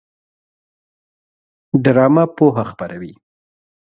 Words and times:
ډرامه 1.83 2.23
پوهه 2.35 2.63
خپروي 2.71 3.13